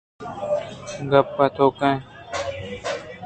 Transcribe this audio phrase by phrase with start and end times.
[1.09, 1.91] کپ ئےِ توک ءِ